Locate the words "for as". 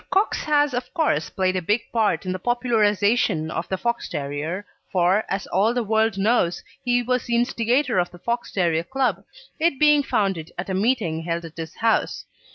4.91-5.45